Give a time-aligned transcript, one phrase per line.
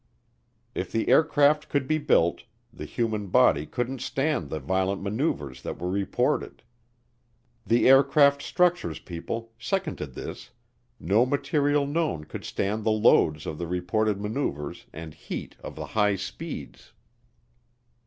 [0.73, 5.77] If the aircraft could be built, the human body couldn't stand the violent maneuvers that
[5.79, 6.63] were reported.
[7.67, 10.49] The aircraft structures people seconded this,
[10.99, 15.85] no material known could stand the loads of the reported maneuvers and heat of the
[15.85, 16.93] high speeds.